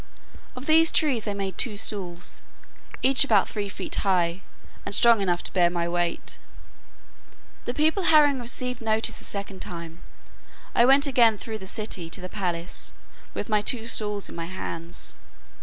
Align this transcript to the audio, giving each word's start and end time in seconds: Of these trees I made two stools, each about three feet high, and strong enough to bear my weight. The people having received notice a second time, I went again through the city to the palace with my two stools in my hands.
Of 0.55 0.65
these 0.65 0.89
trees 0.91 1.27
I 1.27 1.35
made 1.35 1.59
two 1.59 1.77
stools, 1.77 2.41
each 3.03 3.23
about 3.23 3.47
three 3.47 3.69
feet 3.69 3.93
high, 4.01 4.41
and 4.83 4.95
strong 4.95 5.21
enough 5.21 5.43
to 5.43 5.53
bear 5.53 5.69
my 5.69 5.87
weight. 5.87 6.39
The 7.65 7.75
people 7.75 8.05
having 8.05 8.39
received 8.39 8.81
notice 8.81 9.21
a 9.21 9.23
second 9.23 9.59
time, 9.59 10.01
I 10.73 10.85
went 10.85 11.05
again 11.05 11.37
through 11.37 11.59
the 11.59 11.67
city 11.67 12.09
to 12.09 12.19
the 12.19 12.29
palace 12.29 12.93
with 13.35 13.47
my 13.47 13.61
two 13.61 13.85
stools 13.85 14.27
in 14.27 14.33
my 14.35 14.45
hands. 14.47 15.15